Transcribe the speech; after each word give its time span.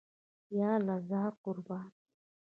یاله 0.59 0.97
زار، 1.09 1.33
قربان. 1.43 1.89